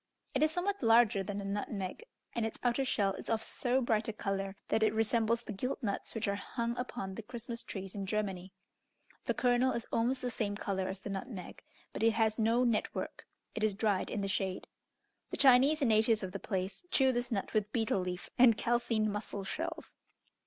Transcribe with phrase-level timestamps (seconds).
[0.33, 4.07] It is somewhat larger than a nutmeg, and its outer shell is of so bright
[4.07, 7.93] a colour, that it resembles the gilt nuts which are hung upon the Christmas trees
[7.93, 8.51] in Germany.
[9.25, 12.95] The kernel is almost the same colour as the nutmeg, but it has no net
[12.95, 14.67] work: it is dried in the shade.
[15.29, 19.13] The Chinese and natives of the place chew this nut with betel leaf and calcined
[19.13, 19.97] mussel shells.